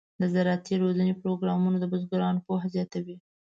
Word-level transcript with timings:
د 0.21 0.23
زراعتي 0.33 0.73
روزنې 0.83 1.13
پروګرامونه 1.21 1.77
د 1.79 1.85
بزګرانو 1.91 2.43
پوهه 2.47 2.67
زیاتوي. 2.75 3.15